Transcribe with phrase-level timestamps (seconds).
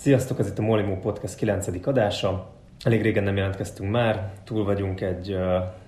[0.00, 1.86] Sziasztok, ez itt a Molimo Podcast 9.
[1.86, 2.50] adása.
[2.84, 5.36] Elég régen nem jelentkeztünk már, túl vagyunk egy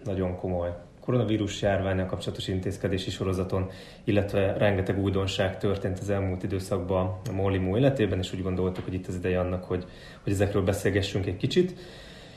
[0.04, 3.70] nagyon komoly koronavírus járványal kapcsolatos intézkedési sorozaton,
[4.04, 9.06] illetve rengeteg újdonság történt az elmúlt időszakban a Molimo életében, és úgy gondoltuk, hogy itt
[9.06, 9.84] az ideje annak, hogy,
[10.22, 11.74] hogy ezekről beszélgessünk egy kicsit.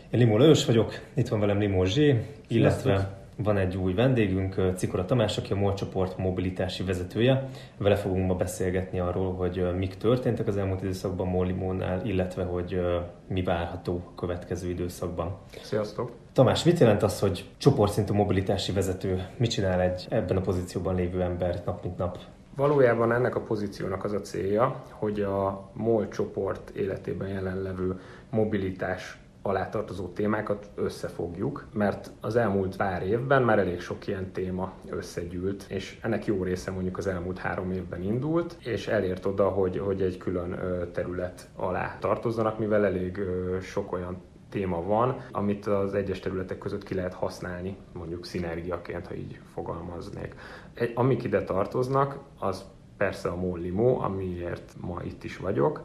[0.10, 5.06] Én Limó Lajos vagyok, itt van velem Limó Zsé, illetve van egy új vendégünk, Cikora
[5.06, 7.50] Tamás, aki a MOL csoport mobilitási vezetője.
[7.78, 12.80] Vele fogunk ma beszélgetni arról, hogy mik történtek az elmúlt időszakban Mollimónál, illetve hogy
[13.28, 15.38] mi várható a következő időszakban.
[15.62, 16.12] Sziasztok!
[16.34, 19.28] Tamás, mit jelent az, hogy csoportszintű mobilitási vezető?
[19.38, 22.17] Mit csinál egy ebben a pozícióban lévő ember nap mint nap?
[22.56, 29.70] Valójában ennek a pozíciónak az a célja, hogy a MOL csoport életében jelenlevő mobilitás alá
[29.70, 35.98] tartozó témákat összefogjuk, mert az elmúlt pár évben már elég sok ilyen téma összegyűlt, és
[36.02, 40.17] ennek jó része mondjuk az elmúlt három évben indult, és elért oda, hogy, hogy egy
[40.17, 40.59] külön
[40.91, 43.20] terület alá tartozzanak, mivel elég
[43.62, 44.17] sok olyan
[44.50, 50.36] téma van, amit az egyes területek között ki lehet használni, mondjuk szinergiaként, ha így fogalmaznék.
[50.73, 52.66] Egy, amik ide tartoznak, az
[52.98, 55.81] persze a MOL Limo, amiért ma itt is vagyok,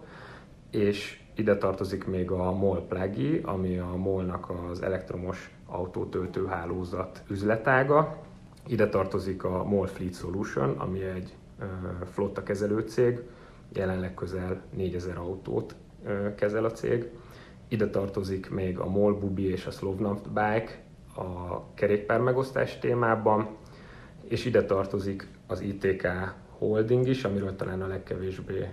[0.71, 8.17] és ide tartozik még a MOL Plagi, ami a MOL-nak az elektromos autótöltő hálózat üzletága.
[8.67, 11.37] Ide tartozik a MOL Fleet Solution, ami egy
[12.13, 13.23] flotta kezelő cég,
[13.73, 15.75] jelenleg közel 4000 autót
[16.35, 17.11] kezel a cég.
[17.69, 20.79] Ide tartozik még a MOL Bubi és a Slovnaft Bike
[21.17, 23.49] a kerékpár megosztás témában,
[24.29, 26.09] és ide tartozik az ITK
[26.59, 28.69] Holding is, amiről talán a legkevésbé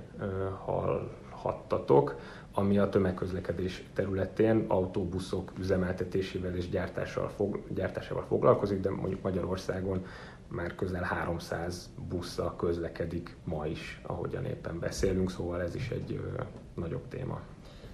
[0.66, 2.16] hallhattatok,
[2.58, 10.06] ami a tömegközlekedés területén autóbuszok üzemeltetésével és gyártással, fog, gyártásával foglalkozik, de mondjuk Magyarországon
[10.48, 16.42] már közel 300 busszal közlekedik ma is, ahogyan éppen beszélünk, szóval ez is egy ö,
[16.82, 17.40] nagyobb téma.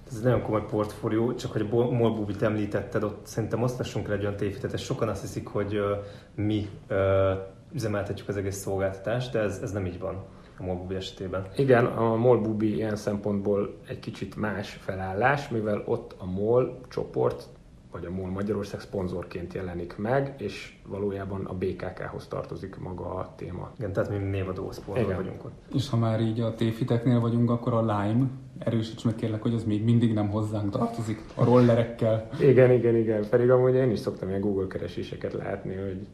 [0.08, 4.22] Ez egy nagyon komoly portfólió, csak hogy a Molbubit említetted, ott szerintem osztassunk el egy
[4.22, 5.96] olyan tévhitet, sokan azt hiszik, hogy ö,
[6.36, 7.34] mi ö,
[7.74, 10.24] üzemeltetjük az egész szolgáltatást, de ez, ez nem így van
[10.58, 11.48] a MOLBubi esetében.
[11.56, 17.50] Igen, a MOLBubi ilyen szempontból egy kicsit más felállás, mivel ott a MOL csoport
[17.94, 23.72] vagy a MOL Magyarország szponzorként jelenik meg, és valójában a BKK-hoz tartozik maga a téma.
[23.78, 25.16] Igen, tehát mi névadó szponzor Igen.
[25.16, 25.62] vagyunk ott.
[25.74, 28.26] És ha már így a téfiteknél vagyunk, akkor a Lime,
[28.58, 32.30] erősíts meg kérlek, hogy az még mindig nem hozzánk tartozik, a rollerekkel.
[32.40, 36.08] Igen, igen, igen, pedig amúgy én is szoktam ilyen Google kereséseket látni, hogy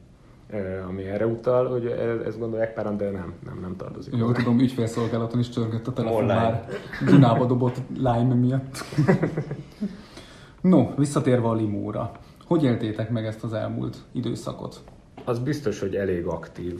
[0.87, 1.85] ami erre utal, hogy
[2.25, 4.15] ezt gondolják páran, de nem, nem, nem tartozik.
[4.15, 6.39] Jó, tudom, ügyfélszolgálaton is csörgött a telefon Online.
[6.39, 6.65] már
[7.05, 8.77] Dunába dobott Lime miatt.
[10.61, 12.11] no, visszatérve a limóra.
[12.45, 14.81] Hogy éltétek meg ezt az elmúlt időszakot?
[15.25, 16.79] Az biztos, hogy elég aktív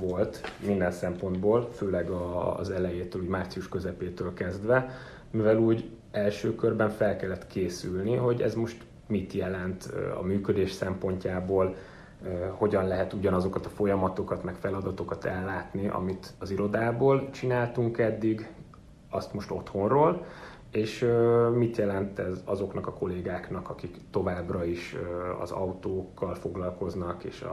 [0.00, 2.10] volt minden szempontból, főleg
[2.56, 4.90] az elejétől, úgy március közepétől kezdve,
[5.30, 11.74] mivel úgy első körben fel kellett készülni, hogy ez most mit jelent a működés szempontjából,
[12.50, 18.48] hogyan lehet ugyanazokat a folyamatokat, meg feladatokat ellátni, amit az irodából csináltunk eddig,
[19.10, 20.24] azt most otthonról,
[20.72, 21.06] és
[21.54, 24.96] mit jelent ez azoknak a kollégáknak, akik továbbra is
[25.40, 27.44] az autókkal foglalkoznak, és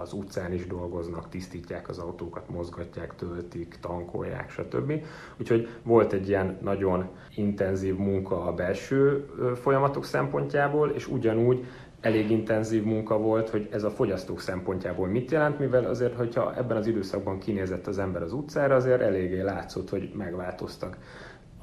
[0.00, 4.92] az utcán is dolgoznak, tisztítják az autókat, mozgatják, töltik, tankolják, stb.
[5.40, 11.64] Úgyhogy volt egy ilyen nagyon intenzív munka a belső folyamatok szempontjából, és ugyanúgy
[12.00, 16.76] elég intenzív munka volt, hogy ez a fogyasztók szempontjából mit jelent, mivel azért, hogyha ebben
[16.76, 20.96] az időszakban kinézett az ember az utcára, azért eléggé látszott, hogy megváltoztak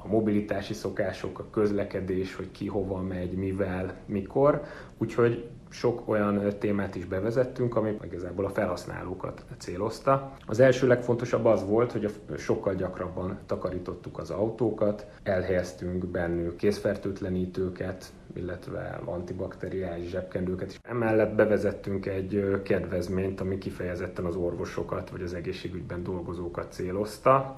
[0.02, 4.62] a mobilitási szokások, a közlekedés, hogy ki hova megy, mivel, mikor.
[4.98, 10.32] Úgyhogy sok olyan témát is bevezettünk, ami igazából a felhasználókat célozta.
[10.46, 19.00] Az első legfontosabb az volt, hogy sokkal gyakrabban takarítottuk az autókat, elhelyeztünk bennük készfertőtlenítőket, illetve
[19.04, 20.80] antibakteriális zsebkendőket is.
[20.82, 27.56] Emellett bevezettünk egy kedvezményt, ami kifejezetten az orvosokat vagy az egészségügyben dolgozókat célozta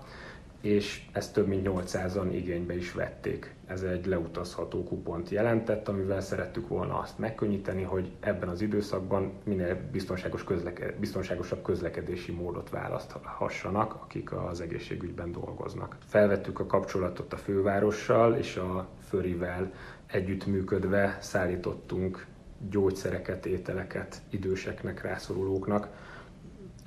[0.60, 3.54] és ezt több mint 800-an igénybe is vették.
[3.66, 9.80] Ez egy leutazható kupont jelentett, amivel szerettük volna azt megkönnyíteni, hogy ebben az időszakban minél
[9.92, 15.96] biztonságos közleke- biztonságosabb közlekedési módot választhassanak, akik az egészségügyben dolgoznak.
[16.06, 19.72] Felvettük a kapcsolatot a fővárossal, és a Förivel
[20.06, 22.26] együttműködve szállítottunk
[22.70, 25.88] gyógyszereket, ételeket időseknek, rászorulóknak,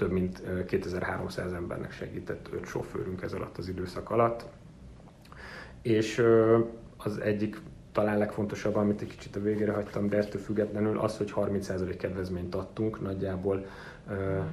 [0.04, 4.46] több mint 2300 embernek segített öt sofőrünk ez alatt az időszak alatt.
[5.82, 6.24] És
[6.98, 7.62] az egyik
[7.92, 12.56] talán legfontosabb, amit egy kicsit a végére hagytam, de ettől függetlenül az, hogy 30% kedvezményt
[12.56, 13.66] adtunk nagyjából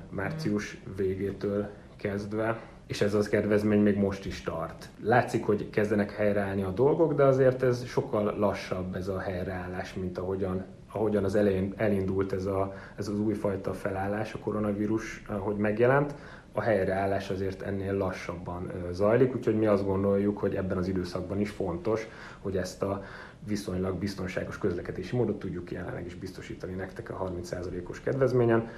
[0.08, 4.88] március végétől kezdve, és ez az kedvezmény még most is tart.
[5.02, 10.18] Látszik, hogy kezdenek helyreállni a dolgok, de azért ez sokkal lassabb ez a helyreállás, mint
[10.18, 16.14] ahogyan ahogyan az elején elindult ez, a, ez az újfajta felállás, a koronavírus, hogy megjelent,
[16.52, 21.50] a helyreállás azért ennél lassabban zajlik, úgyhogy mi azt gondoljuk, hogy ebben az időszakban is
[21.50, 22.06] fontos,
[22.40, 23.02] hogy ezt a
[23.46, 28.68] viszonylag biztonságos közlekedési módot tudjuk jelenleg is biztosítani nektek a 30%-os kedvezményen.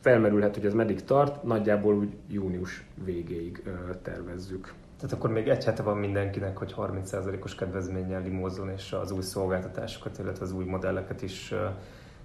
[0.00, 3.62] Felmerülhet, hogy ez meddig tart, nagyjából úgy június végéig
[4.02, 4.72] tervezzük.
[5.02, 10.18] Tehát akkor még egy hete van mindenkinek, hogy 30%-os kedvezménnyel limózzon, és az új szolgáltatásokat,
[10.18, 11.54] illetve az új modelleket is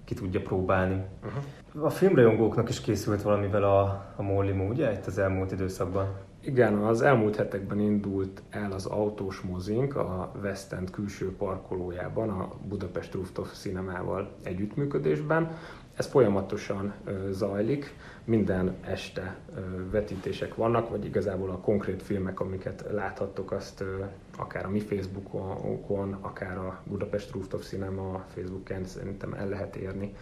[0.03, 1.05] ki tudja próbálni.
[1.25, 1.85] Uh-huh.
[1.85, 3.81] A filmrajongóknak is készült valamivel a,
[4.15, 6.07] a Mollimo, ugye, itt az elmúlt időszakban?
[6.41, 12.49] Igen, az elmúlt hetekben indult el az autós mozink a West End külső parkolójában, a
[12.67, 15.57] Budapest Rooftop Cinemával együttműködésben.
[15.97, 16.93] Ez folyamatosan
[17.29, 19.37] zajlik, minden este
[19.91, 23.83] vetítések vannak, vagy igazából a konkrét filmek, amiket láthattok, azt
[24.37, 30.15] akár a mi Facebookon, akár a Budapest Rooftop Cinema Facebookon szerintem el lehet érni.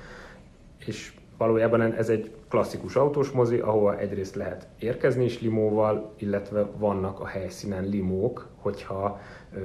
[0.86, 7.19] És valójában ez egy klasszikus autós mozi, ahova egyrészt lehet érkezni is limóval, illetve vannak
[7.19, 9.19] a helyszínen limók, hogyha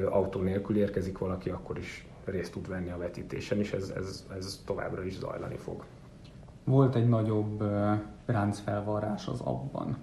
[0.08, 4.62] autó nélkül érkezik valaki, akkor is részt tud venni a vetítésen, és ez, ez, ez
[4.66, 5.84] továbbra is zajlani fog.
[6.64, 7.64] Volt egy nagyobb
[8.26, 9.96] ráncfelvarrás az abban.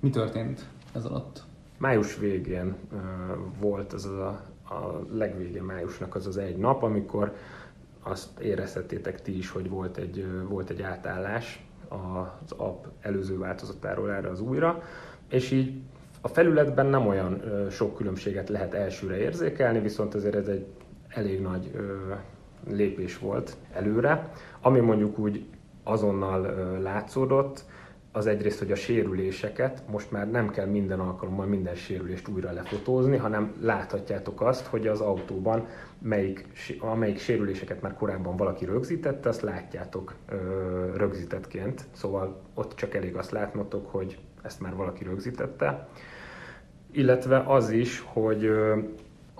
[0.00, 1.42] Mi történt ez alatt?
[1.78, 2.74] Május végén
[3.60, 4.40] volt az a,
[4.74, 7.34] a legvége májusnak az az egy nap, amikor
[8.02, 14.28] azt érezhettétek ti is, hogy volt egy, volt egy átállás az app előző változatáról erre
[14.28, 14.82] az újra,
[15.28, 15.82] és így
[16.20, 20.66] a felületben nem olyan sok különbséget lehet elsőre érzékelni, viszont azért ez egy
[21.08, 21.70] elég nagy
[22.68, 25.46] lépés volt előre, ami mondjuk úgy
[25.84, 26.40] azonnal
[26.82, 27.64] látszódott,
[28.16, 33.16] az egyrészt, hogy a sérüléseket most már nem kell minden alkalommal minden sérülést újra lefotózni,
[33.16, 35.66] hanem láthatjátok azt, hogy az autóban
[35.98, 36.46] melyik,
[36.78, 40.36] amelyik sérüléseket már korábban valaki rögzítette, azt látjátok ö,
[40.96, 41.84] rögzítettként.
[41.92, 45.88] Szóval ott csak elég azt látnotok, hogy ezt már valaki rögzítette.
[46.90, 48.50] Illetve az is, hogy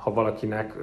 [0.04, 0.74] ha valakinek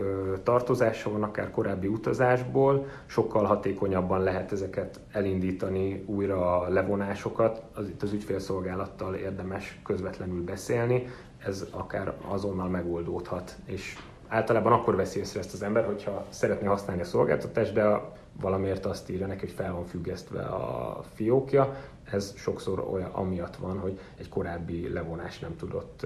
[0.43, 7.61] tartozása van, akár korábbi utazásból, sokkal hatékonyabban lehet ezeket elindítani, újra a levonásokat.
[7.73, 11.07] Az itt az ügyfélszolgálattal érdemes közvetlenül beszélni,
[11.45, 13.97] ez akár azonnal megoldódhat, és
[14.27, 18.01] általában akkor veszi észre ezt az ember, hogyha szeretné használni a szolgáltatást, de
[18.41, 21.75] valamiért azt írja neki, hogy fel van függesztve a fiókja.
[22.03, 26.05] Ez sokszor olyan amiatt van, hogy egy korábbi levonás nem tudott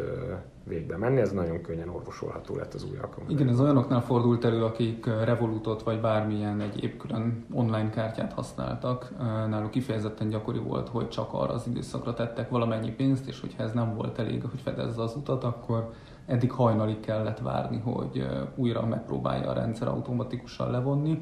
[0.63, 3.39] végbe menni, ez nagyon könnyen orvosolható lett az új alkalmazás.
[3.39, 9.11] Igen, ez olyanoknál fordult elő, akik Revolutot vagy bármilyen egyéb külön online kártyát használtak.
[9.49, 13.71] Náluk kifejezetten gyakori volt, hogy csak arra az időszakra tettek valamennyi pénzt, és hogyha ez
[13.71, 15.91] nem volt elég, hogy fedezze az utat, akkor
[16.25, 21.21] eddig hajnalig kellett várni, hogy újra megpróbálja a rendszer automatikusan levonni.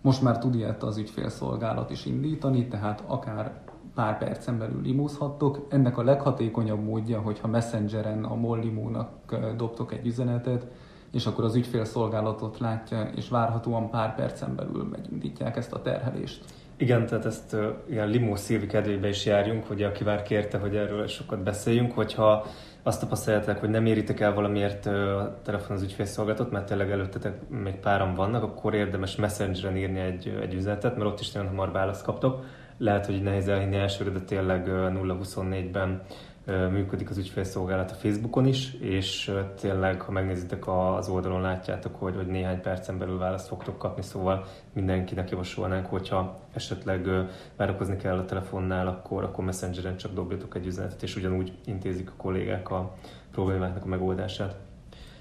[0.00, 3.60] Most már tud ilyet az ügyfélszolgálat is indítani, tehát akár
[3.94, 5.66] pár percen belül limózhattok.
[5.68, 10.66] Ennek a leghatékonyabb módja, hogyha Messengeren a Mollimónak dobtok egy üzenetet,
[11.12, 16.44] és akkor az ügyfélszolgálatot látja, és várhatóan pár percen belül megindítják ezt a terhelést.
[16.76, 20.76] Igen, tehát ezt uh, ilyen limó szívi kedvébe is járjunk, hogy aki már kérte, hogy
[20.76, 22.46] erről sokat beszéljünk, hogyha
[22.86, 27.74] azt tapasztaljátok, hogy nem éritek el valamiért a telefon az ügyfélszolgálatot, mert tényleg előttetek még
[27.74, 32.04] páran vannak, akkor érdemes Messengeren írni egy, egy üzenetet, mert ott is nagyon hamar választ
[32.04, 32.44] kaptok.
[32.78, 36.02] Lehet, hogy nehéz elhinni elsőre, de tényleg 0-24-ben
[36.46, 42.26] működik az ügyfélszolgálat a Facebookon is, és tényleg, ha megnézitek az oldalon, látjátok, hogy, hogy
[42.26, 47.08] néhány percen belül választ fogtok kapni, szóval mindenkinek javasolnánk, hogyha esetleg
[47.56, 52.16] várakozni kell a telefonnál, akkor, akkor Messengeren csak dobjatok egy üzenetet, és ugyanúgy intézik a
[52.16, 52.94] kollégák a
[53.32, 54.56] problémáknak a megoldását.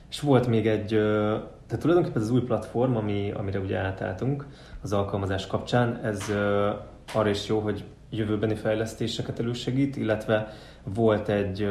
[0.09, 0.87] És volt még egy,
[1.67, 4.45] tehát tulajdonképpen ez az új platform, ami, amire ugye átálltunk
[4.81, 6.31] az alkalmazás kapcsán, ez
[7.13, 10.53] arra is jó, hogy jövőbeni fejlesztéseket elősegít, illetve
[10.93, 11.67] volt egy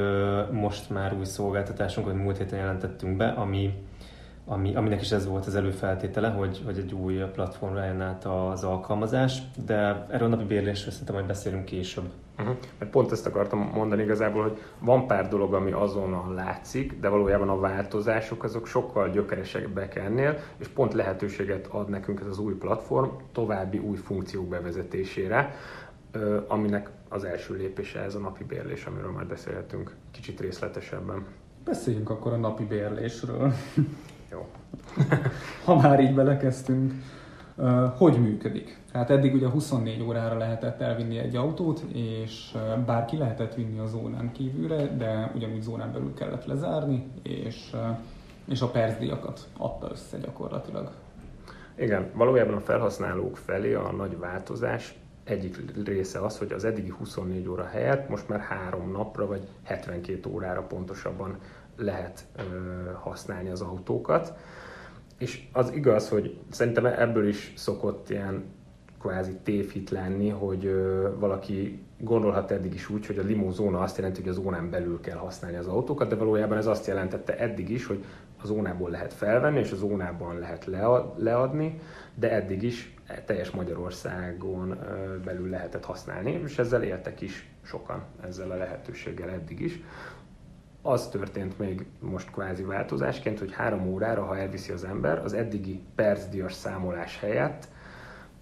[0.50, 3.74] most már új szolgáltatásunk, amit múlt héten jelentettünk be, ami,
[4.44, 8.64] ami, aminek is ez volt az előfeltétele, hogy, hogy egy új platformra jön át az
[8.64, 12.10] alkalmazás, de erről a napi bérlésről szerintem majd beszélünk később.
[12.38, 12.56] Uh-huh.
[12.78, 17.48] Mert pont ezt akartam mondani igazából, hogy van pár dolog, ami azonnal látszik, de valójában
[17.48, 23.08] a változások azok sokkal gyökeresebbek ennél, és pont lehetőséget ad nekünk ez az új platform
[23.32, 25.54] további új funkciók bevezetésére,
[26.48, 31.26] aminek az első lépése ez a napi bérlés, amiről már beszélhetünk kicsit részletesebben.
[31.64, 33.52] Beszéljünk akkor a napi bérlésről.
[34.32, 34.46] Jó.
[35.64, 36.92] ha már így belekezdtünk.
[37.96, 38.78] Hogy működik?
[38.92, 42.56] Hát eddig ugye 24 órára lehetett elvinni egy autót, és
[42.86, 47.76] bárki lehetett vinni a zónán kívülre, de ugyanúgy zónán belül kellett lezárni, és,
[48.44, 50.90] és a percdíjakat adta össze gyakorlatilag.
[51.74, 54.94] Igen, valójában a felhasználók felé a nagy változás
[55.24, 60.30] egyik része az, hogy az eddigi 24 óra helyett most már három napra vagy 72
[60.30, 61.38] órára pontosabban
[61.76, 62.42] lehet ö,
[62.92, 64.32] használni az autókat.
[65.18, 68.44] És az igaz, hogy szerintem ebből is szokott ilyen
[69.00, 74.20] kvázi tévhit lenni, hogy ö, valaki gondolhat eddig is úgy, hogy a limózóna azt jelenti,
[74.20, 77.86] hogy a zónán belül kell használni az autókat, de valójában ez azt jelentette eddig is,
[77.86, 78.04] hogy
[78.42, 80.68] a zónából lehet felvenni, és a zónában lehet
[81.16, 81.80] leadni,
[82.14, 82.93] de eddig is
[83.24, 84.78] teljes Magyarországon
[85.24, 89.80] belül lehetett használni, és ezzel éltek is sokan, ezzel a lehetőséggel eddig is.
[90.82, 95.82] Az történt még most kvázi változásként, hogy három órára, ha elviszi az ember, az eddigi
[95.94, 97.68] percdias számolás helyett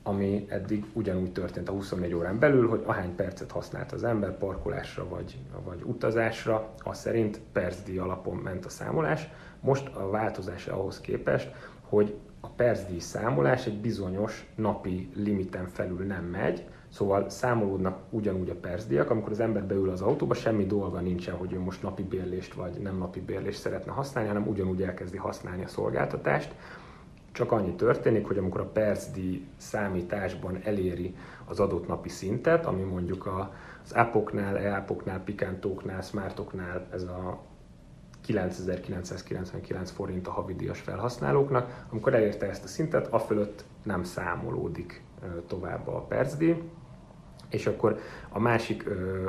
[0.03, 5.09] ami eddig ugyanúgy történt a 24 órán belül, hogy ahány percet használt az ember parkolásra
[5.09, 9.29] vagy, vagy utazásra, az szerint percdíj alapon ment a számolás.
[9.61, 11.51] Most a változás ahhoz képest,
[11.81, 12.15] hogy
[12.45, 19.11] a percdíj számolás egy bizonyos napi limiten felül nem megy, Szóval számolódnak ugyanúgy a percdíjak,
[19.11, 22.73] amikor az ember beül az autóba, semmi dolga nincsen, hogy ő most napi bérlést vagy
[22.73, 26.55] nem napi bérlést szeretne használni, hanem ugyanúgy elkezdi használni a szolgáltatást.
[27.33, 33.27] Csak annyi történik, hogy amikor a percdíj számításban eléri az adott napi szintet, ami mondjuk
[33.85, 37.41] az appoknál, e-appoknál, pikántóknál, smartoknál ez a
[38.27, 45.03] 9999 forint a havidíjas felhasználóknak, amikor elérte ezt a szintet, a fölött nem számolódik
[45.47, 46.63] tovább a percdíj,
[47.51, 47.99] és akkor
[48.29, 48.85] a másik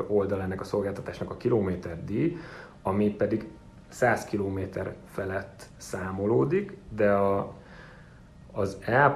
[0.07, 2.37] oldal ennek a szolgáltatásnak a kilométerdíj,
[2.81, 3.47] ami pedig
[3.89, 4.59] 100 km
[5.05, 7.53] felett számolódik, de a,
[8.51, 9.15] az e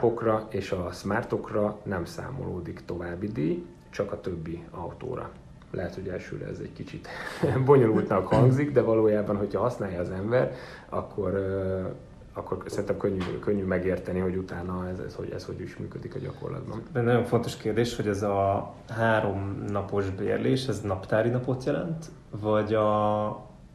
[0.50, 5.31] és a smartokra nem számolódik további díj, csak a többi autóra
[5.77, 7.07] lehet, hogy elsőre ez egy kicsit
[7.65, 10.51] bonyolultnak hangzik, de valójában, hogyha használja az ember,
[10.89, 11.34] akkor,
[12.34, 16.19] akkor szerintem könnyű, könnyű megérteni, hogy utána ez, ez, hogy, ez hogy is működik a
[16.19, 16.81] gyakorlatban.
[16.93, 22.05] De nagyon fontos kérdés, hogy ez a három napos bérlés, ez naptári napot jelent,
[22.41, 23.25] vagy a,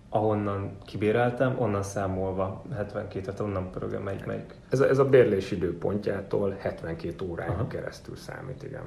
[0.09, 4.55] ahonnan kibéreltem, onnan számolva 72, tehát onnan pörögöm, melyik, melyik?
[4.69, 8.83] Ez a, ez a bérlés időpontjától 72 órán keresztül számít, igen.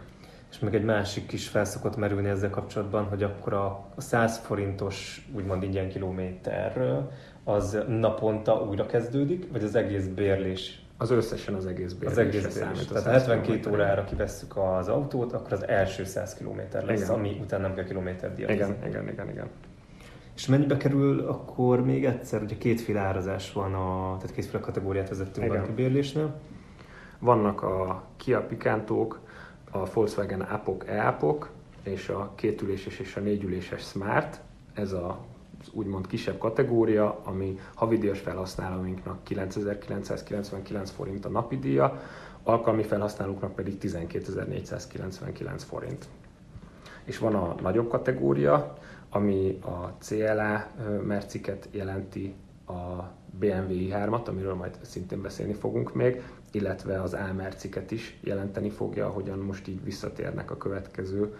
[0.51, 5.63] És még egy másik is felszokott merülni ezzel kapcsolatban, hogy akkor a 100 forintos úgymond
[5.63, 7.11] ingyen kilométerről
[7.43, 12.11] az naponta újra kezdődik, vagy az egész bérlés az összesen az egész bérlés.
[12.11, 12.77] Az egész bérlés.
[12.77, 17.13] Számít, Tehát 72 órára kivesszük az autót, akkor az első 100 km lesz, igen.
[17.13, 18.55] ami után nem kell kilométer díjazni.
[18.55, 19.47] Igen, igen, igen, igen.
[20.35, 25.53] És mennyibe kerül akkor még egyszer, ugye kétféle árazás van, a, tehát kétféle kategóriát vezettünk
[25.53, 26.35] a kibérlésnél.
[27.19, 29.19] Vannak a Kia Picantók,
[29.75, 31.49] a Volkswagen Apok e-Apok
[31.83, 34.41] és a kétüléses és a négyüléses Smart,
[34.73, 35.19] ez a
[35.73, 42.01] úgymond kisebb kategória, ami havidíjas felhasználóinknak 9999 forint a napi díja,
[42.43, 46.05] alkalmi felhasználóknak pedig 12499 forint.
[47.03, 48.77] És van a nagyobb kategória,
[49.09, 50.67] ami a CLA
[51.03, 52.35] merciket jelenti,
[52.67, 56.21] a BMW i3-at, amiről majd szintén beszélni fogunk még,
[56.55, 61.35] illetve az Ámerciket is jelenteni fogja, ahogyan most így visszatérnek a következő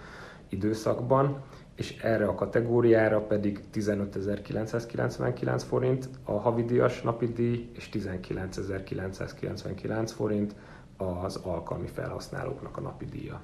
[0.49, 1.43] időszakban,
[1.75, 10.55] és erre a kategóriára pedig 15.999 forint a havidíjas napi díj, és 19.999 forint
[10.97, 13.41] az alkalmi felhasználóknak a napi díja.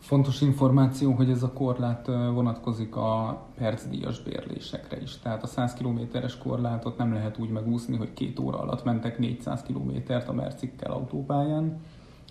[0.00, 5.18] Fontos információ, hogy ez a korlát vonatkozik a percdíjas bérlésekre is.
[5.18, 9.62] Tehát a 100 kilométeres korlátot nem lehet úgy megúszni, hogy két óra alatt mentek 400
[9.62, 11.80] kilométert a Mercikkel autópályán,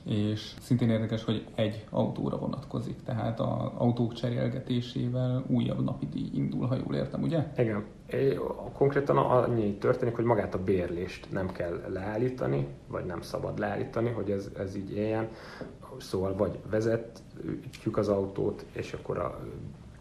[0.06, 6.68] és szintén érdekes, hogy egy autóra vonatkozik, tehát az autók cserélgetésével újabb napi díj indul,
[6.68, 7.52] ha jól értem, ugye?
[7.58, 7.84] Igen.
[8.74, 14.32] Konkrétan annyi történik, hogy magát a bérlést nem kell leállítani, vagy nem szabad leállítani, hogy
[14.32, 15.28] ez, ez így éljen.
[15.98, 19.40] Szóval vagy vezetjük az autót, és akkor, a,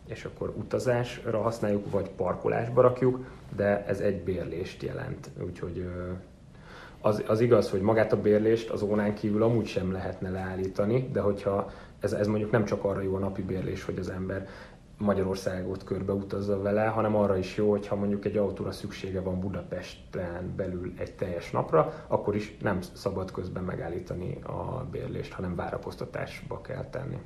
[0.06, 3.24] és akkor utazásra használjuk, vagy parkolásba rakjuk,
[3.56, 5.30] de ez egy bérlést jelent.
[5.44, 5.86] Úgyhogy
[7.00, 11.20] az, az igaz, hogy magát a bérlést az ónán kívül amúgy sem lehetne leállítani, de
[11.20, 14.48] hogyha ez, ez mondjuk nem csak arra jó a napi bérlés, hogy az ember
[14.98, 20.52] Magyarországot körbe utazza vele, hanem arra is jó, hogyha mondjuk egy autóra szüksége van Budapesten
[20.56, 26.84] belül egy teljes napra, akkor is nem szabad közben megállítani a bérlést, hanem várakoztatásba kell
[26.90, 27.18] tenni.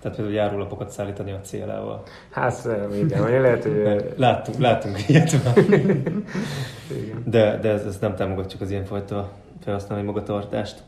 [0.00, 2.02] Tehát például járólapokat szállítani a célával.
[2.30, 4.14] Hát igen, vagy lehet, hogy...
[4.16, 5.30] Láttunk, láttunk ilyet
[7.24, 10.82] De, de ez, ez nem támogatjuk az ilyenfajta felhasználói magatartást.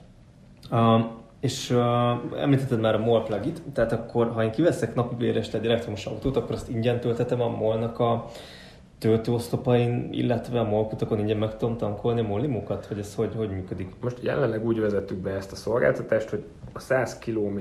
[1.43, 5.65] És uh, említetted már a MOL plugit, tehát akkor ha én kiveszek napi bérest egy
[5.65, 8.29] elektromos autót, akkor azt ingyen töltetem a molnak a
[8.99, 13.93] töltőosztopain, illetve a molkutakon ingyen meg tudom tankolni a mollimukat, hogy ez hogy, hogy működik?
[14.01, 17.61] Most jelenleg úgy vezettük be ezt a szolgáltatást, hogy a 100 km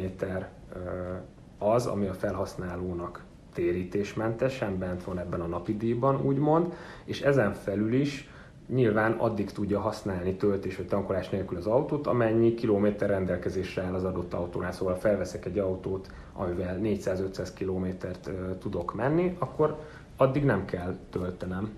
[1.58, 3.24] az, ami a felhasználónak
[3.54, 6.74] térítésmentesen bent van ebben a napi díjban, úgymond,
[7.06, 8.30] és ezen felül is
[8.74, 14.04] nyilván addig tudja használni töltés vagy tankolás nélkül az autót, amennyi kilométer rendelkezésre áll az
[14.04, 14.72] adott autónál.
[14.72, 19.78] Szóval felveszek egy autót, amivel 400-500 kilométert tudok menni, akkor
[20.18, 21.72] addig nem kell töltenem,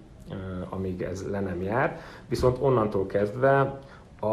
[0.69, 1.99] amíg ez le nem jár.
[2.27, 3.79] Viszont onnantól kezdve,
[4.19, 4.27] a,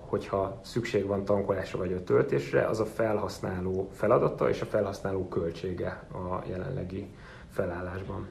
[0.00, 6.02] hogyha szükség van tankolásra vagy a töltésre, az a felhasználó feladata és a felhasználó költsége
[6.12, 7.06] a jelenlegi
[7.50, 8.26] felállásban.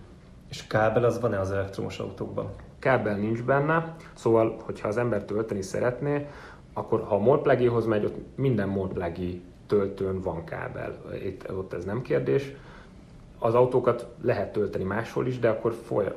[0.49, 2.51] És kábel az van-e az elektromos autókban?
[2.85, 6.27] Kábel nincs benne, szóval, hogyha az ember tölteni szeretné,
[6.73, 10.95] akkor ha a molplugéhoz megy, ott minden molplugé töltőn van kábel.
[11.25, 12.55] Itt, ott ez nem kérdés.
[13.39, 16.13] Az autókat lehet tölteni máshol is, de akkor foly,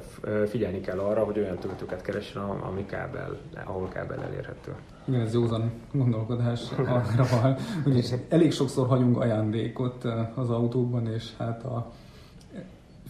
[0.47, 4.75] figyelni kell arra, hogy olyan töltőket keressen, ami kábel, ahol kábel elérhető.
[5.05, 7.57] Igen, ez józan gondolkodás arra van.
[7.85, 11.91] Ugyanis elég sokszor hagyunk ajándékot az autókban, és hát a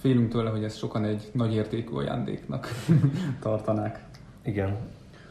[0.00, 2.68] félünk tőle, hogy ezt sokan egy nagy értékű ajándéknak
[3.42, 4.04] tartanák.
[4.44, 4.76] Igen.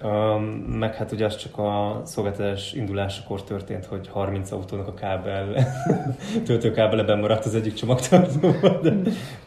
[0.04, 0.44] Um,
[0.80, 5.54] meg hát ugye az csak a szolgáltatás indulásakor történt, hogy 30 autónak a kábel,
[6.46, 8.94] töltőkábeleben maradt az egyik csomagtartóban, de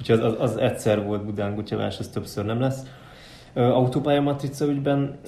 [0.01, 2.83] úgyhogy az, az, az, egyszer volt Budán gutyavás, ez többször nem lesz.
[3.55, 5.19] Autópálya matrica ügyben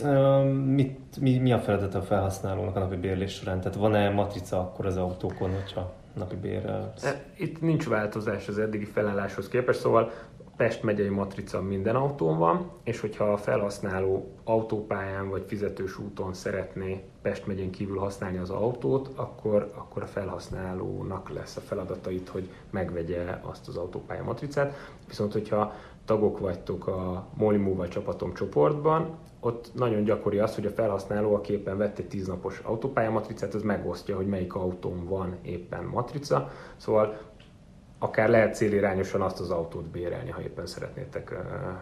[0.67, 3.61] mit, mi, mi a feladata a felhasználónak a napi bérlés során?
[3.61, 6.93] Tehát van-e matrica akkor az autókon, hogyha napi bérrel.
[7.03, 10.13] E, itt nincs változás az eddigi felálláshoz képest, szóval
[10.57, 17.05] Pest megyei matrica minden autón van, és hogyha a felhasználó autópályán vagy fizetős úton szeretné
[17.23, 22.49] Pest megyén kívül használni az autót, akkor, akkor a felhasználónak lesz a feladata itt, hogy
[22.71, 24.77] megvegye azt az autópálya matricát.
[25.09, 25.73] Viszont, hogyha
[26.05, 31.77] tagok vagytok a Molimóval csapatom csoportban, ott nagyon gyakori az, hogy a felhasználó, a képen
[31.77, 36.51] vett egy tíznapos autópályamatricát, az megosztja, hogy melyik autón van éppen matrica.
[36.77, 37.19] Szóval
[37.99, 41.35] akár lehet célirányosan azt az autót bérelni, ha éppen szeretnétek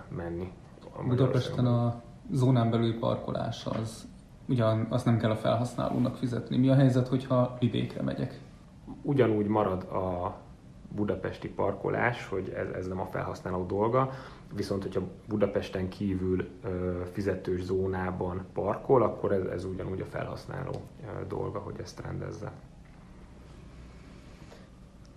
[0.09, 0.53] menni.
[0.96, 4.09] A Budapesten a zónán belüli parkolás az
[4.49, 6.57] ugyan azt nem kell a felhasználónak fizetni.
[6.57, 8.40] Mi a helyzet, hogyha vidékre megyek?
[9.03, 10.37] Ugyanúgy marad a
[10.94, 14.11] budapesti parkolás, hogy ez, ez nem a felhasználó dolga,
[14.54, 16.48] viszont hogyha Budapesten kívül
[17.12, 20.74] fizetős zónában parkol, akkor ez, ez ugyanúgy a felhasználó
[21.28, 22.52] dolga, hogy ezt rendezze.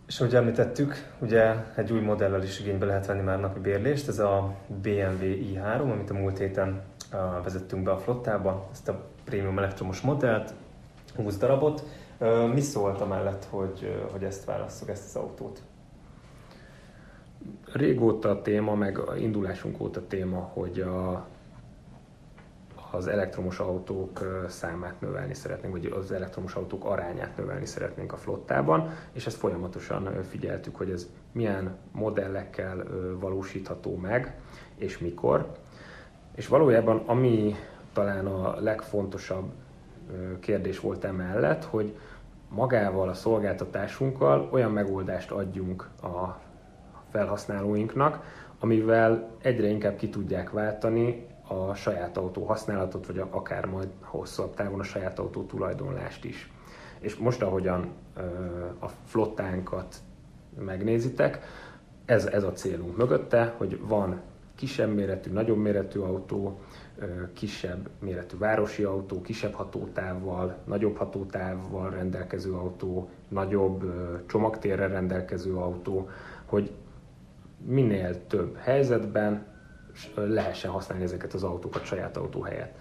[0.08, 4.20] És ahogy említettük, ugye egy új modellel is igénybe lehet venni már napi bérlést, ez
[4.20, 6.82] a BMW i3, amit a múlt héten
[7.44, 10.54] vezettünk be a flottába, ezt a prémium elektromos modellt,
[11.16, 11.84] 20 darabot.
[12.54, 15.62] Mi szólt amellett, hogy, hogy ezt válasszuk, ezt az autót?
[17.74, 21.28] Régóta a téma, meg a indulásunk óta téma, hogy a,
[22.92, 28.90] az elektromos autók számát növelni szeretnénk, vagy az elektromos autók arányát növelni szeretnénk a flottában,
[29.12, 32.84] és ezt folyamatosan figyeltük, hogy ez milyen modellekkel
[33.20, 34.40] valósítható meg,
[34.76, 35.52] és mikor.
[36.36, 37.56] És valójában ami
[37.94, 39.52] talán a legfontosabb
[40.40, 41.98] kérdés volt emellett, hogy
[42.50, 46.42] magával a szolgáltatásunkkal olyan megoldást adjunk a
[47.14, 48.24] felhasználóinknak,
[48.60, 54.80] amivel egyre inkább ki tudják váltani a saját autó használatot, vagy akár majd hosszabb távon
[54.80, 56.52] a saját autó tulajdonlást is.
[57.00, 57.92] És most, ahogyan
[58.80, 59.96] a flottánkat
[60.60, 61.40] megnézitek,
[62.06, 64.22] ez, ez a célunk mögötte, hogy van
[64.56, 66.60] kisebb méretű, nagyobb méretű autó,
[67.34, 73.84] kisebb méretű városi autó, kisebb hatótávval, nagyobb hatótávval rendelkező autó, nagyobb
[74.28, 76.10] csomagtérrel rendelkező autó,
[76.46, 76.72] hogy
[77.66, 79.46] minél több helyzetben
[80.16, 82.78] lehessen használni ezeket az autókat saját autó helyett.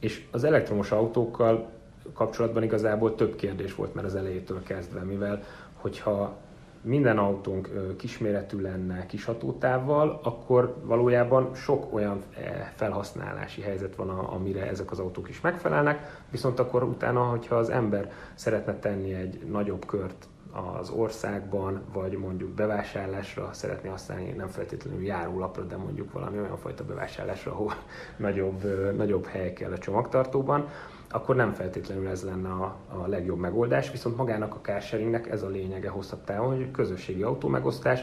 [0.00, 1.70] És az elektromos autókkal
[2.12, 5.42] kapcsolatban igazából több kérdés volt már az elejétől kezdve, mivel
[5.74, 6.36] hogyha
[6.80, 14.68] minden autónk kisméretű lenne kis hatótávval, akkor valójában sok olyan e, felhasználási helyzet van, amire
[14.68, 19.86] ezek az autók is megfelelnek, viszont akkor utána, hogyha az ember szeretne tenni egy nagyobb
[19.86, 26.56] kört az országban, vagy mondjuk bevásárlásra szeretné használni, nem feltétlenül járólapra, de mondjuk valami olyan
[26.56, 27.72] fajta bevásárlásra, ahol
[28.16, 28.64] nagyobb,
[28.96, 30.68] nagyobb hely kell a csomagtartóban,
[31.10, 35.48] akkor nem feltétlenül ez lenne a, a legjobb megoldás, viszont magának a carsharingnek ez a
[35.48, 38.00] lényege hosszabb távon, hogy közösségi autómegosztás,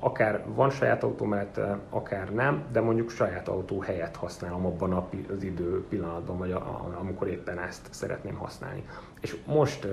[0.00, 4.92] akár van saját autó mellette, akár nem, de mondjuk saját autó helyet használom abban
[5.36, 8.84] az idő pillanatban, vagy a, a, amikor éppen ezt szeretném használni.
[9.20, 9.86] És most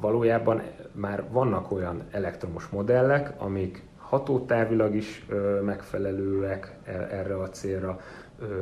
[0.00, 5.26] valójában már vannak olyan elektromos modellek, amik hatótávilag is
[5.64, 8.00] megfelelőek e, erre a célra,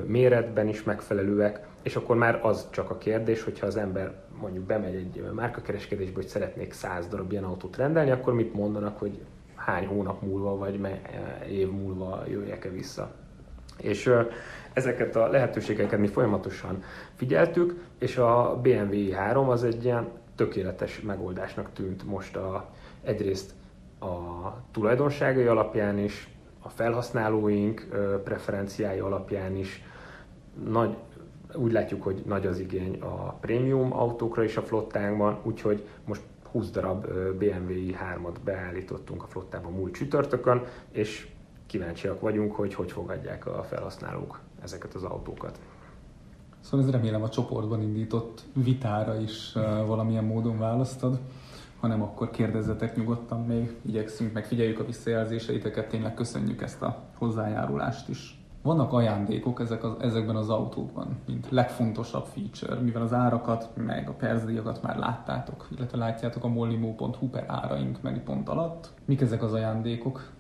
[0.07, 4.95] méretben is megfelelőek, és akkor már az csak a kérdés, hogyha az ember mondjuk bemegy
[4.95, 9.21] egy márkakereskedésbe, hogy szeretnék 100 darab ilyen autót rendelni, akkor mit mondanak, hogy
[9.55, 10.81] hány hónap múlva vagy
[11.51, 13.11] év múlva jöjjek-e vissza.
[13.79, 14.13] És
[14.73, 16.83] ezeket a lehetőségeket mi folyamatosan
[17.15, 22.71] figyeltük, és a BMW i3 az egy ilyen tökéletes megoldásnak tűnt most a,
[23.03, 23.55] egyrészt
[24.01, 26.29] a tulajdonságai alapján is,
[26.61, 27.87] a felhasználóink
[28.25, 29.83] preferenciái alapján is.
[30.69, 30.97] Nagy,
[31.55, 36.71] úgy látjuk, hogy nagy az igény a prémium autókra is a flottánkban, úgyhogy most 20
[36.71, 37.07] darab
[37.39, 41.29] BMW i3-at beállítottunk a flottában múlt csütörtökön, és
[41.67, 45.59] kíváncsiak vagyunk, hogy hogy fogadják a felhasználók ezeket az autókat.
[46.61, 49.53] Szóval ez remélem a csoportban indított vitára is
[49.87, 51.19] valamilyen módon választod,
[51.81, 58.09] hanem akkor kérdezzetek nyugodtan még, igyekszünk, meg figyeljük a visszajelzéseiteket, tényleg köszönjük ezt a hozzájárulást
[58.09, 58.41] is.
[58.63, 64.13] Vannak ajándékok ezek az, ezekben az autókban, mint legfontosabb feature, mivel az árakat, meg a
[64.13, 68.93] percdíjakat már láttátok, illetve látjátok a mollimo.hu per áraink pont alatt.
[69.05, 70.31] Mik ezek az ajándékok?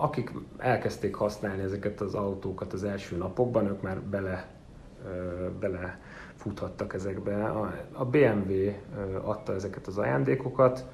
[0.00, 4.46] Akik elkezdték használni ezeket az autókat az első napokban, ők már bele,
[5.60, 5.98] bele
[6.34, 7.44] futhattak ezekbe.
[7.92, 8.72] A BMW
[9.22, 10.84] adta ezeket az ajándékokat,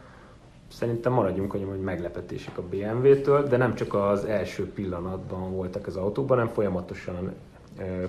[0.69, 6.37] szerintem maradjunk hogy meglepetések a BMW-től, de nem csak az első pillanatban voltak az autóban,
[6.37, 7.33] hanem folyamatosan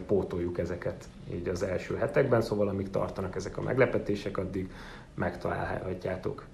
[0.08, 4.72] pótoljuk ezeket így az első hetekben, szóval amíg tartanak ezek a meglepetések, addig
[5.16, 6.46] megtalálhatjátok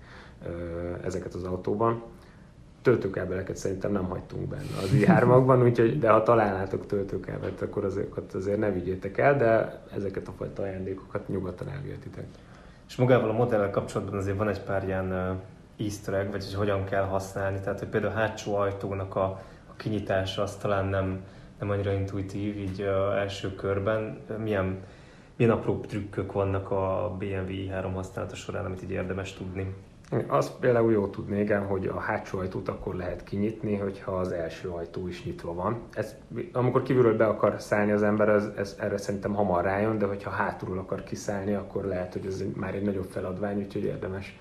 [1.04, 2.04] ezeket az autóban.
[2.82, 8.60] Töltőkábeleket szerintem nem hagytunk benne az i3-akban, úgyhogy, de ha találnátok töltőkábelt, akkor azokat azért
[8.60, 12.26] ne vigyétek el, de ezeket a fajta ajándékokat nyugodtan elvihetitek.
[12.88, 15.40] És magával a modellel kapcsolatban azért van egy pár ilyen
[15.80, 17.60] easter egg, vagyis hogyan kell használni.
[17.60, 19.24] Tehát, hogy például a hátsó ajtónak a,
[19.68, 21.24] a kinyitása az talán nem,
[21.60, 22.82] nem annyira intuitív így
[23.16, 24.20] első körben.
[24.44, 24.84] Milyen,
[25.36, 29.76] milyen apró trükkök vannak a BMW i3 használata során, amit így érdemes tudni?
[30.28, 34.70] Azt például jó tudni, igen, hogy a hátsó ajtót akkor lehet kinyitni, hogyha az első
[34.70, 35.82] ajtó is nyitva van.
[35.94, 36.16] Ez,
[36.52, 40.30] amikor kívülről be akar szállni az ember, ez, ez erre szerintem hamar rájön, de hogyha
[40.30, 44.38] hátulról akar kiszállni, akkor lehet, hogy ez már egy nagyobb feladvány, úgyhogy érdemes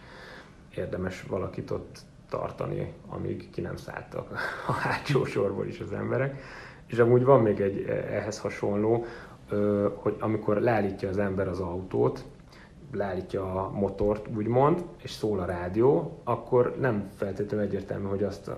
[0.75, 4.31] érdemes valakit ott tartani, amíg ki nem szálltak
[4.67, 6.41] a hátsó sorból is az emberek.
[6.87, 9.05] És amúgy van még egy ehhez hasonló,
[9.95, 12.25] hogy amikor leállítja az ember az autót,
[12.93, 18.51] leállítja a motort, úgymond, és szól a rádió, akkor nem feltétlenül egyértelmű, hogy azt,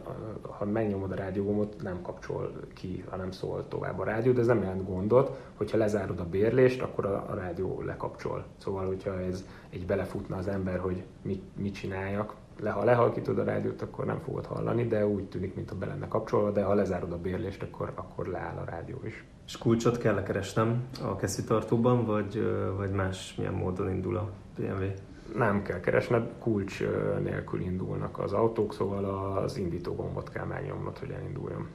[0.43, 4.63] ha megnyomod a rádiógomot, nem kapcsol ki, hanem szól tovább a rádió, de ez nem
[4.63, 8.45] jelent gondot, hogyha lezárod a bérlést, akkor a, a rádió lekapcsol.
[8.57, 13.45] Szóval, hogyha ez egy belefutna az ember, hogy mit, mit csináljak, le, ha lehalkítod a
[13.45, 17.13] rádiót, akkor nem fogod hallani, de úgy tűnik, mintha be lenne kapcsolva, de ha lezárod
[17.13, 19.25] a bérlést, akkor, akkor leáll a rádió is.
[19.47, 22.43] És kulcsot kell keresnem a kesztyűtartóban, vagy,
[22.77, 24.85] vagy más milyen módon indul a BMW?
[25.37, 26.83] Nem kell keresned, kulcs
[27.23, 29.05] nélkül indulnak az autók, szóval
[29.37, 31.69] az indító gombot kell megnyomnod, hogy elinduljon.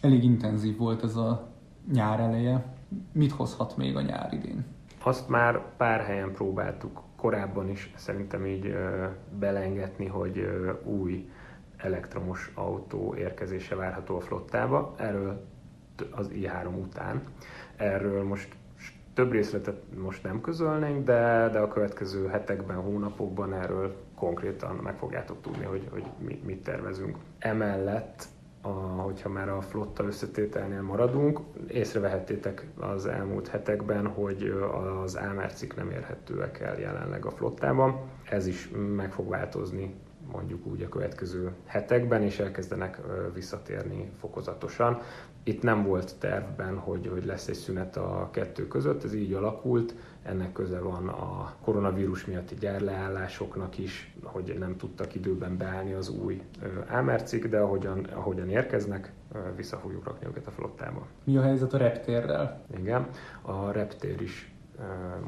[0.00, 1.48] Elég intenzív volt ez a
[1.92, 2.76] nyár eleje.
[3.12, 4.64] Mit hozhat még a nyár idén?
[5.02, 8.74] Azt már pár helyen próbáltuk korábban is szerintem így
[9.38, 10.48] belengetni, hogy
[10.84, 11.30] új
[11.76, 14.94] elektromos autó érkezése várható a flottába.
[14.98, 15.46] Erről
[16.10, 17.22] az i3 után.
[17.76, 18.54] Erről most
[19.14, 25.42] több részletet most nem közölnénk, de, de a következő hetekben, hónapokban erről konkrétan meg fogjátok
[25.42, 26.04] tudni, hogy, hogy
[26.44, 27.16] mit tervezünk.
[27.38, 28.24] Emellett
[28.60, 28.68] a,
[29.02, 34.54] hogyha már a flotta összetételnél maradunk, észrevehettétek az elmúlt hetekben, hogy
[35.02, 38.00] az ámárcik nem érhetőek el jelenleg a flottában.
[38.24, 39.94] Ez is meg fog változni
[40.32, 43.00] mondjuk úgy a következő hetekben, és elkezdenek
[43.34, 45.00] visszatérni fokozatosan.
[45.42, 49.94] Itt nem volt tervben, hogy, hogy lesz egy szünet a kettő között, ez így alakult.
[50.22, 56.42] Ennek köze van a koronavírus miatti gyárleállásoknak is, hogy nem tudtak időben beállni az új
[56.86, 59.12] ámercik, de ahogyan, ahogyan érkeznek,
[59.56, 61.06] vissza fogjuk rakni őket a flottába.
[61.24, 62.64] Mi a helyzet a reptérrel?
[62.78, 63.08] Igen,
[63.42, 64.52] a reptér is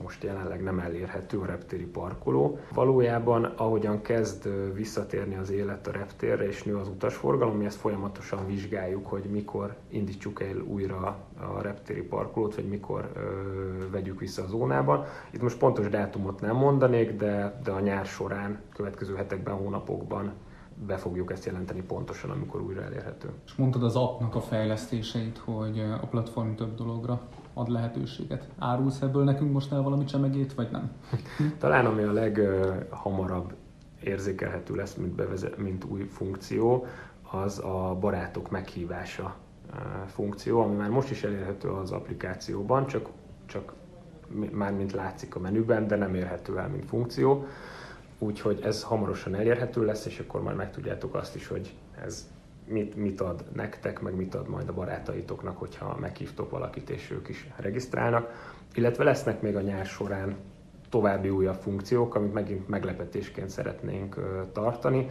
[0.03, 2.59] most jelenleg nem elérhető a reptéri parkoló.
[2.75, 8.47] Valójában, ahogyan kezd visszatérni az élet a reptérre és nő az utasforgalom, mi ezt folyamatosan
[8.47, 11.19] vizsgáljuk, hogy mikor indítsuk el újra
[11.57, 13.21] a reptéri parkolót, vagy mikor ö,
[13.91, 15.05] vegyük vissza a zónában.
[15.31, 20.33] Itt most pontos dátumot nem mondanék, de, de a nyár során, következő hetekben, hónapokban
[20.87, 23.31] be fogjuk ezt jelenteni pontosan, amikor újra elérhető.
[23.47, 27.21] És mondtad az appnak a fejlesztéseit, hogy a platform több dologra
[27.55, 28.49] ad lehetőséget.
[28.59, 30.91] Árulsz ebből nekünk most el valami csemegét, vagy nem?
[31.59, 33.53] Talán ami a leghamarabb
[34.05, 36.87] érzékelhető lesz, mint, bevezet, mint új funkció,
[37.31, 39.37] az a barátok meghívása
[40.07, 43.09] funkció, ami már most is elérhető az applikációban, csak,
[43.47, 43.73] csak
[44.53, 47.47] már mint látszik a menüben, de nem érhető el, mint funkció.
[48.23, 52.29] Úgyhogy ez hamarosan elérhető lesz, és akkor majd megtudjátok azt is, hogy ez
[52.67, 57.29] mit, mit ad nektek, meg mit ad majd a barátaitoknak, hogyha meghívtok valakit, és ők
[57.29, 58.55] is regisztrálnak.
[58.75, 60.37] Illetve lesznek még a nyár során
[60.89, 64.17] további újabb funkciók, amit megint meglepetésként szeretnénk
[64.53, 65.11] tartani,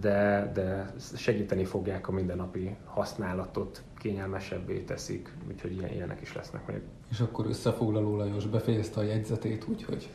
[0.00, 6.80] de, de segíteni fogják a mindennapi használatot, kényelmesebbé teszik, úgyhogy ilyen, ilyenek is lesznek még.
[7.10, 10.08] És akkor összefoglaló Lajos befejezte a jegyzetét, úgyhogy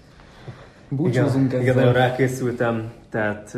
[0.95, 1.61] búcsúzunk igen, ezzel.
[1.61, 3.57] Igen, nagyon rákészültem, tehát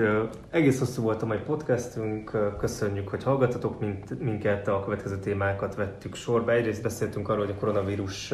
[0.50, 6.15] egész hosszú volt a mai podcastünk, köszönjük, hogy hallgatatok mint, minket, a következő témákat vettük
[6.15, 6.52] sorba.
[6.52, 8.34] Egyrészt beszéltünk arról, hogy a koronavírus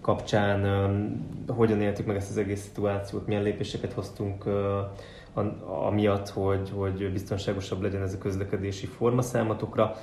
[0.00, 0.60] kapcsán
[1.48, 4.44] hogyan éltük meg ezt az egész szituációt, milyen lépéseket hoztunk
[5.86, 9.96] amiatt, hogy, hogy biztonságosabb legyen ez a közlekedési forma számatokra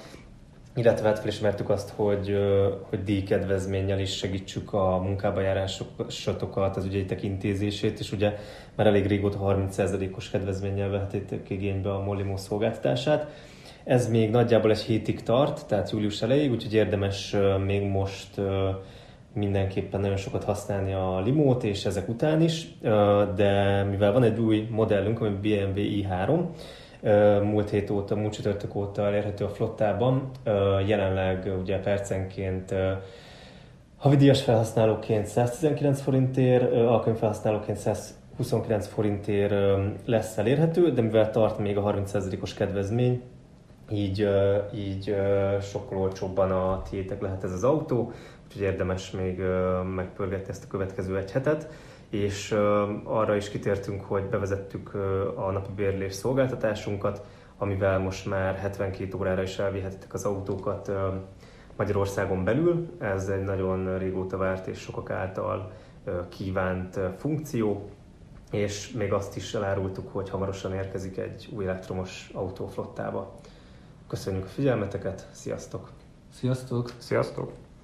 [0.75, 2.37] illetve hát felismertük azt, hogy,
[2.89, 8.33] hogy díjkedvezménnyel is segítsük a munkába járásokat, az ügyeitek intézését, és ugye
[8.75, 13.27] már elég régóta 30%-os kedvezménnyel vehetétek igénybe a Molimo szolgáltatását.
[13.83, 18.41] Ez még nagyjából egy hétig tart, tehát július elejéig, úgyhogy érdemes még most
[19.33, 22.67] mindenképpen nagyon sokat használni a limót, és ezek után is,
[23.35, 26.45] de mivel van egy új modellünk, ami BMW i3,
[27.43, 30.29] múlt hét óta, múlt csütörtök óta elérhető a flottában.
[30.85, 32.73] Jelenleg ugye percenként
[33.97, 39.53] havidíjas felhasználóként 119 forintért, alkalmi felhasználóként 129 forintért
[40.05, 43.21] lesz elérhető, de mivel tart még a 30%-os kedvezmény,
[43.91, 44.27] így,
[44.75, 45.15] így
[45.61, 48.11] sokkal olcsóbban a tiétek lehet ez az autó,
[48.45, 49.41] úgyhogy érdemes még
[49.95, 51.67] megpörgetni ezt a következő egy hetet
[52.13, 52.51] és
[53.03, 54.93] arra is kitértünk, hogy bevezettük
[55.35, 57.25] a napi bérlés szolgáltatásunkat,
[57.57, 60.91] amivel most már 72 órára is elvihetitek az autókat
[61.75, 62.87] Magyarországon belül.
[62.99, 65.71] Ez egy nagyon régóta várt és sokak által
[66.29, 67.89] kívánt funkció,
[68.51, 73.39] és még azt is elárultuk, hogy hamarosan érkezik egy új elektromos autó flottába.
[74.07, 75.89] Köszönjük a figyelmeteket, sziasztok!
[76.33, 76.91] Sziasztok!
[76.97, 77.62] Sziasztok!